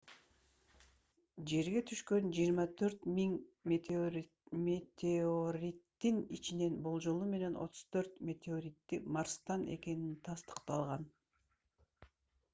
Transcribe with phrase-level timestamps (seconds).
[1.49, 4.23] жерге түшкөн 24 000
[4.69, 11.05] метеориттин ичинен болжолу менен 34 меоторити марстан экени тастыкталган